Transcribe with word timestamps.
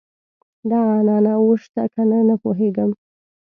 دغه 0.69 0.89
عنعنه 0.97 1.31
اوس 1.41 1.59
شته 1.65 1.83
کنه 1.93 2.17
نه 2.29 2.35
پوهېږم. 2.43 2.89